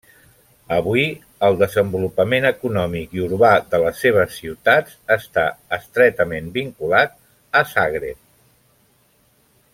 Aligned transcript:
Avui, 0.75 1.03
el 1.47 1.57
desenvolupament 1.59 2.47
econòmic 2.51 3.13
i 3.17 3.21
urbà 3.25 3.51
de 3.75 3.81
les 3.83 4.01
seves 4.05 4.39
ciutats 4.39 4.97
està 5.17 5.45
estretament 5.79 6.51
vinculat 6.57 7.15
a 7.61 7.63
Zagreb. 7.75 8.21